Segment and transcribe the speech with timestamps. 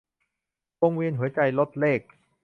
[0.81, 2.01] วงเวียนหัวใจ- รจเรข